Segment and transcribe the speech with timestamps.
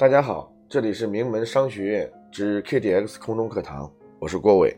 [0.00, 4.74] 大家好，这里是名门商学院之 KDX 空中课堂，我是郭伟。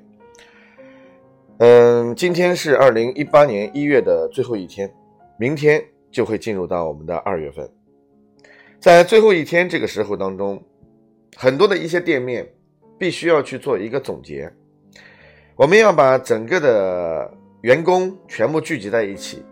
[1.58, 4.92] 嗯，今天是二零一八年一月的最后一天，
[5.38, 5.80] 明天
[6.10, 7.70] 就会进入到我们的二月份。
[8.80, 10.60] 在最后一天这个时候当中，
[11.36, 12.44] 很多的一些店面
[12.98, 14.52] 必须要去做一个总结，
[15.54, 19.44] 我们要把整个的员工全部聚集在一起，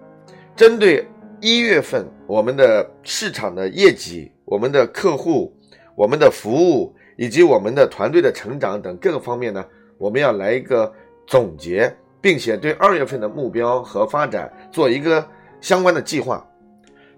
[0.57, 1.07] 针对
[1.41, 5.57] 一月份我们的市场的业绩、我们的客户。
[6.00, 9.63] 我们的服务以及我们的团队的成长等各个方面呢，
[9.99, 10.91] 我们要来一个
[11.27, 15.22] 总结，并且对二月份的目标和发展做一个
[15.61, 16.43] 相关的计划。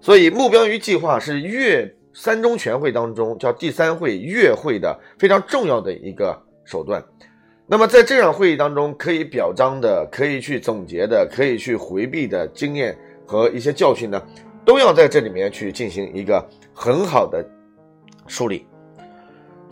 [0.01, 7.01] 所以，目标与计划是月三中全会当中叫第三会月会的非常重要的一个手段。
[7.65, 12.93] 那么，在这场会议当中，可以表彰的、可以去总结的、可以去回避的经验
[13.25, 14.21] 和一些教训呢，
[14.65, 17.41] 都要在这里面去进行一个很好的
[18.27, 18.67] 梳理。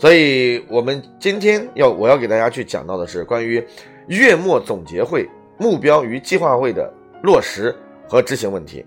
[0.02, 3.64] 所以，我们今天要我要给大家去讲到的是关于
[4.08, 7.76] 月末总结会目标与计划会的落实
[8.10, 8.84] 和执行问题。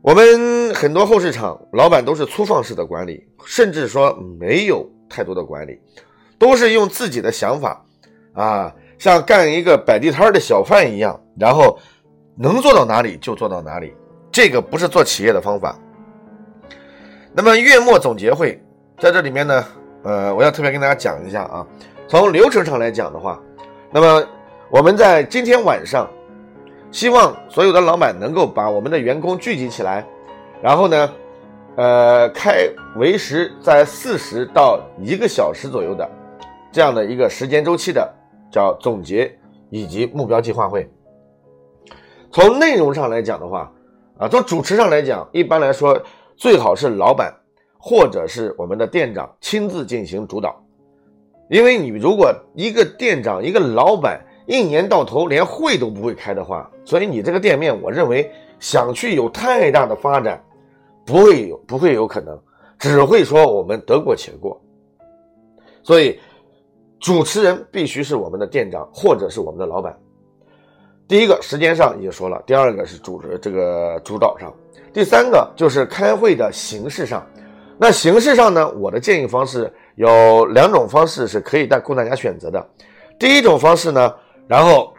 [0.00, 5.80] 我们很多后市场老板都是粗放式的管理，甚至说没有太多的管理，
[6.38, 7.84] 都是用自己的想法
[8.32, 11.76] 啊，像干一个摆地摊的小贩一样，然后
[12.38, 13.92] 能做到哪里就做到哪里。
[14.30, 15.76] 这个不是做企业的方法。
[17.34, 18.62] 那么月末总结会
[19.00, 19.64] 在这里面呢？
[20.02, 21.66] 呃，我要特别跟大家讲一下啊，
[22.08, 23.40] 从流程上来讲的话，
[23.90, 24.26] 那么
[24.68, 26.08] 我们在今天晚上，
[26.90, 30.04] 希望所有的老板能够把我们的员工聚集起来，
[30.60, 31.12] 然后呢，
[31.76, 36.08] 呃，开为时在四十到一个小时左右的
[36.72, 38.12] 这样的一个时间周期的
[38.50, 39.32] 叫总结
[39.70, 40.90] 以及目标计划会。
[42.32, 43.70] 从内容上来讲的话，
[44.18, 46.02] 啊，从主持上来讲，一般来说
[46.36, 47.32] 最好是老板。
[47.84, 50.54] 或者是我们的店长亲自进行主导，
[51.50, 60.40] 因为你如果一个店长、一个老板一年到头连会都不会开的话，所以你这个店面，我认为想去有太大的发展，
[61.04, 62.38] 不会有，不会有可能，
[62.78, 64.60] 只会说我们得过且过。
[65.82, 66.20] 所以，
[67.00, 69.98] 主持人必须是我们的店长或者是我们的老板。
[71.08, 74.54] 第一个时间上已经说了，第二个是主这个主导上，
[74.92, 77.26] 第三个就是开会的形式上。
[77.82, 78.70] 那形式上呢？
[78.74, 82.64] 我的建议方式有两种方式是可以带供大家选择的。
[83.18, 84.14] 第一种方式呢，
[84.46, 84.94] 然后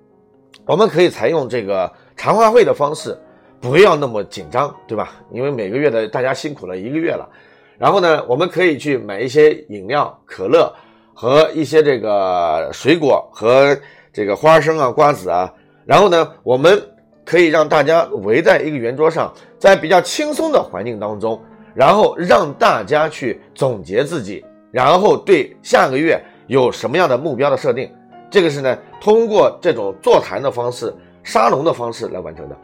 [0.64, 3.14] 我们可以采用这个茶话会的方式，
[3.60, 5.12] 不要那么紧张，对吧？
[5.32, 7.28] 因为每个月的大家辛苦了一个月了。
[7.76, 10.74] 然后呢，我们可以去买一些饮料、可乐
[11.12, 13.78] 和一些这个水果和
[14.14, 15.52] 这个花生啊、瓜子啊。
[15.84, 16.82] 然后呢，我们
[17.22, 21.38] 可以让大家围在一个圆桌上，在比较轻松的环境当中。
[21.74, 27.92] 然后让大家去总结自己，然后对下个月有什么样的目标的设定，
[28.30, 32.56] 这个是呢通过这种座谈的方式、沙龙的方式来完成的。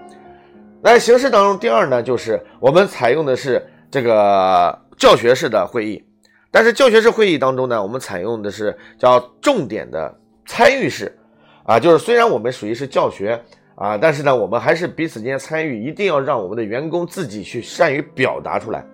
[0.80, 3.60] 那形式当中，第二呢就是我们采用的是
[3.90, 6.02] 这个教学式的会议，
[6.50, 10.14] 但是教学式会议当中呢，我们采用的是叫重点的
[10.46, 11.18] 参与式，
[11.64, 13.42] 啊，就是虽然我们属于是教学。
[13.76, 18.84] 啊，但是呢，我们还是彼此间参与，一定要让我们的员工自己去善于表达出来，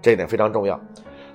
[0.00, 0.78] 这一点非常重要。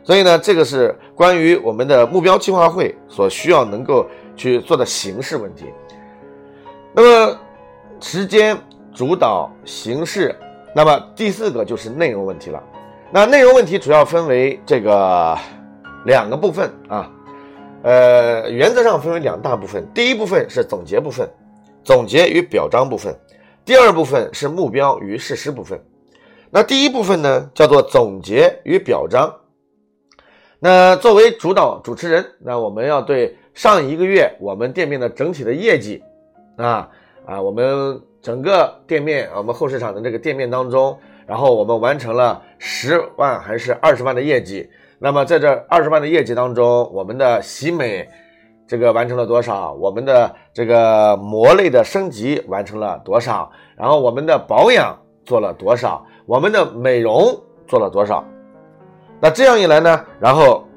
[0.03, 4.06] 所以呢，这个是关于我们的目标计划会所需要能够
[4.36, 5.66] 去做的形式问题。
[6.94, 7.40] 那么，
[8.00, 8.58] 时间
[8.94, 10.36] 主导形式，
[10.76, 12.62] 那么第四个就是内容问题了。
[13.12, 15.38] 那内容问题主要分为这个
[16.06, 17.09] 两个部分啊，
[17.84, 21.30] 呃，原则上分为两大部分，第一部分是总结部分。
[21.84, 23.16] 总结与表彰部分，
[23.64, 25.80] 第二部分是目标与事实部分。
[26.56, 29.42] 那第一部分呢，叫做总结与表彰。
[30.58, 36.02] 那作为主导主持人，那我们要对上一个月我们店面的整体的业绩，
[36.56, 36.90] 啊
[37.26, 44.70] 啊，我们整个店面，我们后市场的这个店面当中，然后我们完成了十万还是二十万的业绩。
[44.97, 48.08] 那么在这二十万的业绩当中，我们的喜美。
[48.66, 49.74] 这个完成了多少？
[49.74, 53.52] 我们的这个膜类的升级完成了多少？
[53.76, 56.03] 然后我们的保养做了多少？
[56.26, 58.24] 我们的美容做了多少？
[59.20, 60.06] 那这样一来呢？
[60.20, 60.68] 然后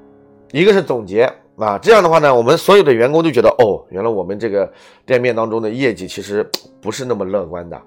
[0.52, 4.70] 一个是总结啊，这样的话呢，我们所有的员工都觉得哦，原来我们这个
[5.04, 6.48] 店面当中的业绩其实
[6.80, 7.80] 不是那么乐观的，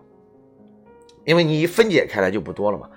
[1.26, 2.88] 因为你一分解开来就不多了嘛。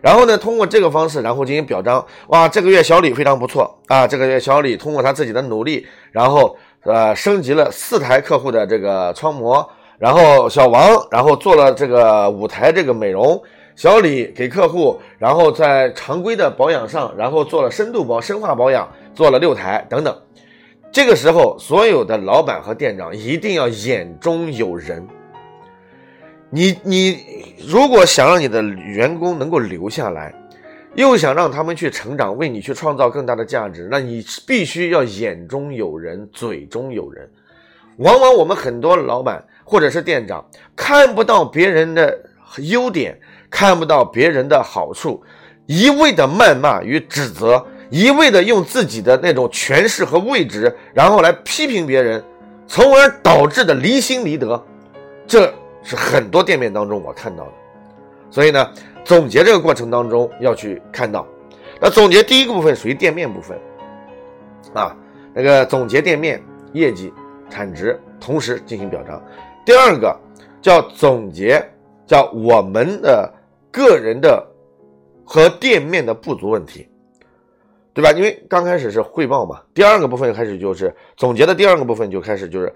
[0.00, 2.04] 然后呢，通过这个方式，然后进行表彰。
[2.26, 4.04] 哇，这个月小李非常不错啊！
[4.04, 9.64] 这个月小李通过他自己的努力，然后呃升级了四台客户的这个窗膜。
[9.98, 13.40] 然后小王，然后做了这个五台这个美容。
[13.74, 20.16] 小李给客户，然后在常规的保养上，然后做了深度保、深化保养，做了六台等等。
[20.90, 25.06] 这个时候，所有的老板和店长一定要眼中有人。
[26.50, 27.18] 你你
[27.66, 30.34] 如果想让你的员工能够留下来，
[30.94, 37.26] 又想让他们去成长，为你去创造更大的价值，那你必须要眼中有人，嘴中有人。
[37.96, 40.44] 往往我们很多老板或者是店长
[40.76, 42.18] 看不到别人的
[42.58, 43.18] 优点，
[43.52, 45.22] 看不到别人的好处，
[45.66, 52.24] 一味的谩骂与指责，一味的用自己的那种权势和位置，然后来批评别人，
[52.66, 54.60] 从而导致的离心离德，
[55.26, 55.52] 这
[55.82, 57.52] 是很多店面当中我看到的。
[58.30, 58.68] 所以呢，
[59.04, 61.26] 总结这个过程当中要去看到，
[61.78, 63.56] 那总结第一个部分属于店面部分，
[64.72, 64.96] 啊，
[65.34, 67.12] 那个总结店面业绩。
[67.50, 69.22] 产值同时进行表彰，
[69.62, 70.18] 第二个
[70.62, 71.62] 叫总结，
[72.06, 73.30] 叫我们的
[73.72, 74.46] 个人的
[75.24, 76.86] 和店面的不足问题，
[77.94, 78.12] 对吧？
[78.12, 82.72] 因为刚开始是汇报嘛，第二个部分开始就是总结的第二个部分就开始就是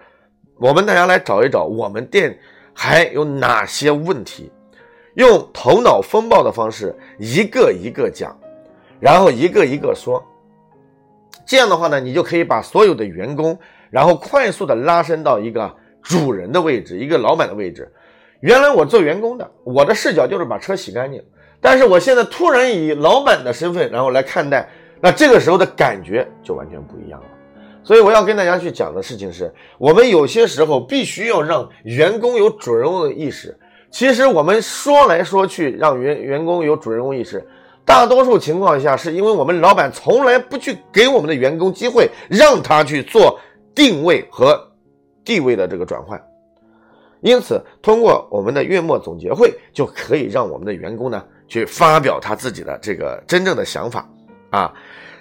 [0.58, 2.37] 我们大家来找一找我们店
[2.72, 4.50] 还有哪些问题，
[5.14, 8.37] 用头脑风暴的方式一个一个讲，
[8.99, 10.20] 然后一个一个说，
[11.44, 13.56] 这样的话呢，你就可以把所有的员工。
[13.88, 15.72] 然后快速的拉伸到一个
[16.02, 17.90] 主人的位置，一个老板的位置。
[18.40, 21.22] 原来我做员工的，我的视角就是把车洗干净。
[21.60, 24.68] 但是我现在突然以老板的身份，然后来看待，
[25.00, 27.26] 那这个时候的感觉就完全不一样了。
[27.82, 33.56] 所以我要跟大家去讲的事情是，我们有些时候必须要让员工有主人翁的意识。
[33.90, 37.46] 其实我们说来说去，让员员工有主人翁意识，
[37.84, 43.38] 大多数情况下是因为我们老板从来不去给我们的员工机会，让他去做。
[43.76, 44.58] 定位和
[45.22, 46.18] 地位的这个转换，
[47.26, 54.08] 因此通过我们的月末总结会，就可以让我们的员工呢去发表他自己的这个真正的想法
[54.50, 54.73] 啊。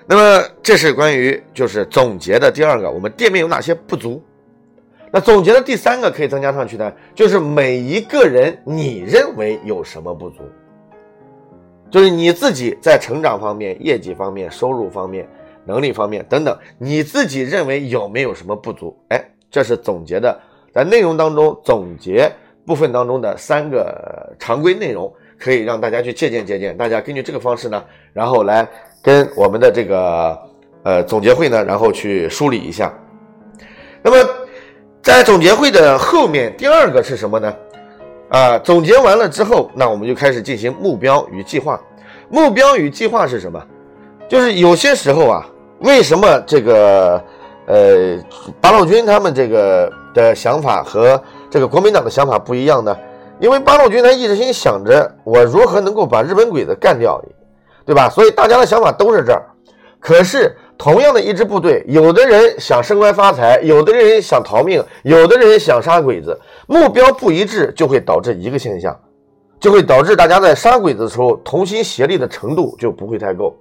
[0.06, 4.24] 那么这是关于就是总结的第二个，我们店面有哪些不足？
[5.12, 10.44] 那总结的第三个可以增加上去的，就是每一个人你认为有什么不足？
[11.90, 15.28] 就是你自己在成长方面、业绩方面、收入方面。
[15.68, 18.96] 能力方面等等，你自己认为有没有什么不足？
[19.10, 19.20] 哎，
[19.50, 20.40] 这是总结的，
[20.76, 22.30] 在内容当中总结
[22.66, 26.76] 部分当中的三个常规内容，可以让大家去借鉴借鉴。
[26.76, 27.82] 大家根据这个方式呢，
[28.12, 28.68] 然后来
[29.02, 30.38] 跟我们的这个
[30.84, 32.94] 呃总结会呢，然后去梳理一下。
[34.02, 34.30] 那么
[35.02, 37.56] 在总结会的后面，第二个是什么呢？
[38.28, 41.80] 啊，总结完了之后，那我们就开始进行目标与计划。
[42.28, 43.66] 目标与计划是什么？
[44.28, 45.48] 就是有些时候啊。
[45.80, 47.22] 为什么这个
[47.68, 48.18] 呃
[48.62, 52.96] 八路军他们这个的想法和这个国民党的想法不一样呢？
[53.40, 57.22] 因为八路军他一直心想着我如何能够把日本鬼子干掉，
[57.86, 58.10] 对吧？
[58.10, 59.44] 所以大家的想法都是这儿。
[60.00, 68.98] 可是同样的一支部队，有的人想升官发财，有的人想逃命，有的人想杀鬼子，目标不一致，就会导致一个现象，
[69.60, 73.56] 就会导致大家在杀鬼子的时候同心协力的程度就不会太够。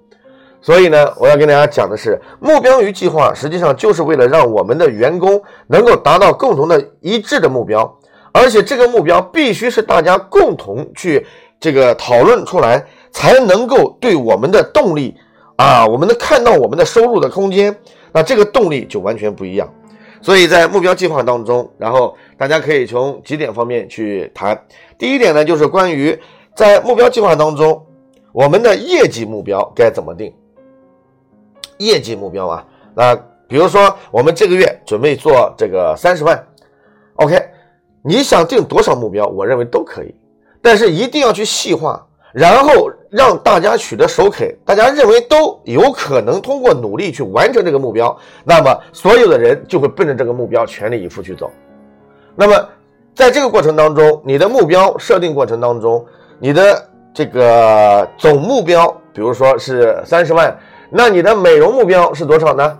[0.64, 7.98] 所以呢，我要跟大家讲的是，目标与计划实际上就是为了让我们的员工能够达到共同的一致的目标，
[8.32, 11.26] 而且这个目标必须是大家共同去
[11.60, 15.14] 这个讨论出来，才能够对我们的动力
[15.56, 17.76] 啊，我们能看到我们的收入的空间，
[18.10, 19.68] 那这个动力就完全不一样。
[20.22, 24.58] 所以在目标计划当中，然后大家可以从几点方面去谈。
[24.96, 26.18] 第一点呢，就是关于
[26.56, 27.84] 在目标计划当中，
[28.32, 30.32] 我们的业绩目标该怎么定。
[31.78, 32.64] 业绩目标啊，
[32.94, 33.14] 那
[33.46, 36.42] 比如说我们这个月准备做这个三十万
[37.16, 37.38] ，OK，
[38.02, 40.14] 你想定多少目标，我认为都可以，
[40.62, 51.50] 但是一定要去细化，然后让大家取得首肯，大家认为都有可能通过努力去完成这个目标，那么所有的人就会奔着这个目标全力以赴去走。
[52.34, 52.68] 那么
[53.14, 56.04] 在这个过程当中，你的目标设定过程当中，
[56.38, 60.56] 你的这个总目标，比如说是三十万。
[60.90, 62.78] 那你的美容目标是多少呢？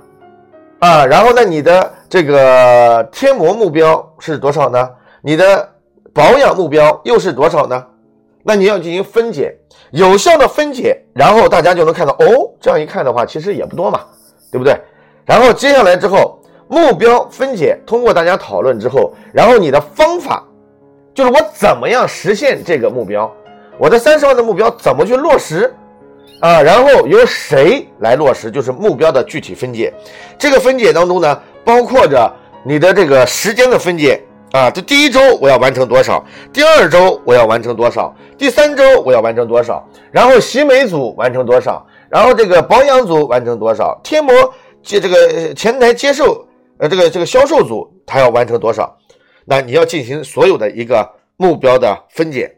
[0.81, 4.89] 啊，然后呢，你的这个贴膜目标是多少呢？
[5.23, 5.69] 你的
[6.13, 7.85] 保养目标又是多少呢？
[8.43, 9.57] 那你要进行分解，
[9.91, 14.01] 有效的分解，然后大家就能看到哦，这样一看的话，其实也不多嘛，
[14.53, 14.79] 对不对？
[15.25, 20.45] 然后接下来之后，目标分解，通过大家讨论之后，然后你的方法
[21.15, 23.33] 就是我怎么样实现这个目标，
[23.79, 25.75] 我的三十万的目标怎么去落实？
[26.41, 29.93] 啊，然后由谁来落实，就是目标的具体分解。
[30.39, 32.31] 这个分解当中呢，包括着
[32.65, 34.21] 你的这个时间的分解
[34.53, 36.25] 啊，这第一周我要完成多少？
[36.53, 38.15] 第二周我要完成多少？
[38.37, 39.83] 第三周我要完成多少？
[40.11, 41.87] 然后洗美组完成多少？
[42.11, 43.99] 然后这个保养组完成多少？
[44.05, 44.35] 贴膜
[44.83, 46.47] 接这个前台接受
[46.79, 48.95] 呃这个这个销售组他要完成多少？
[49.47, 52.55] 那你要进行所有的一个目标的分解，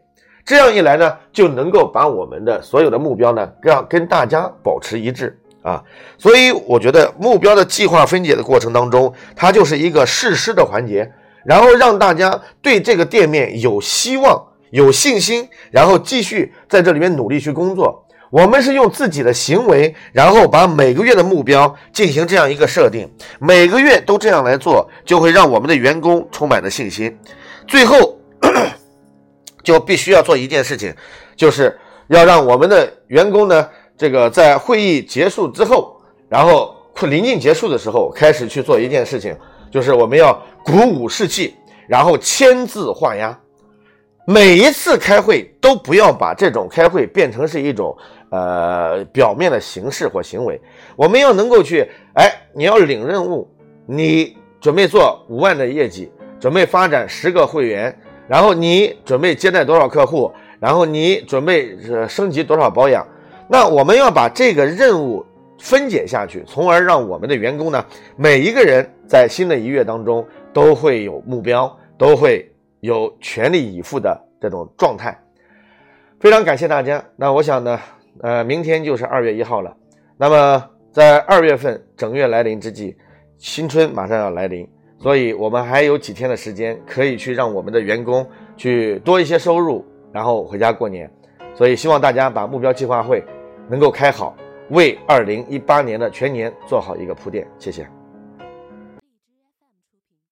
[0.47, 5.83] 这样一来呢，就能够把我们的所有的目标呢让跟大家保持一致啊。
[6.17, 11.13] 所以我觉得目标的计划分解的过程当中，它就是一个试施的环节。
[11.45, 18.05] 然后让大家对这个店面有希望、有信心，然后继续在这里面努力去工作。
[18.31, 27.17] 我们是用自己的行为，然后把每个月的目标进行这样一个设定，每个月都这样来做，就会让我们的员工充满了信心。
[27.69, 28.16] 最后，
[29.67, 30.95] 就必须要做一件事情，
[31.35, 33.69] 就是要让我们的员工呢，
[33.99, 39.37] 这个在会议结束之后，然后临近结束的时候，开始去做一件事情。
[39.73, 41.57] 就是我们要鼓舞士气，
[41.89, 43.37] 然后签字画押。
[44.25, 47.95] 每一次开会都不要把这种开会变成是一种
[48.31, 50.61] 呃表面的形式或行为。
[50.95, 53.51] 我们要能够去，哎，你要领任务，
[53.85, 61.77] 你准备做五万的业绩，准备发展十个会员，然后你准备接待多少客户，然后你准备
[62.09, 63.07] 升级多少保养。
[63.49, 65.25] 那我们要把这个任务。
[65.59, 67.83] 分解下去，从而让我们的员工呢，
[68.15, 72.47] 每一个人在新的一月当中都会有目标，都会
[72.81, 75.19] 有全力以赴的这种状态。
[76.21, 77.03] 非常感谢大家。
[77.17, 77.81] 那我想呢，
[78.21, 79.75] 呃，明天就是二月一号了。
[80.19, 82.95] 那么在二月份整月来临之际，
[83.39, 84.69] 新春马上要来临，
[84.99, 88.27] 所以我们还有几天的时间可以去让我们的员工
[88.57, 91.11] 去多一些收入，然后回家过年。
[91.55, 93.23] 所以希望大家把目标计划会
[93.69, 94.37] 能够开好。
[94.71, 97.87] 为二零一八年的全年做好一个铺垫，谢谢。